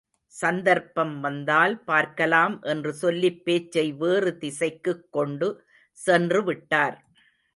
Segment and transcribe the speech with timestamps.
[0.27, 5.63] சந்தர்ப்பம் வந்தால் பார்க்கலாம் என்று சொல்லிப் பேச்சை வேறு திசைக்குக் கொண்டு
[5.91, 6.97] சென்று விட்டார்.